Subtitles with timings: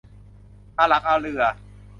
[0.77, 1.43] อาหลักอาเหลื่อ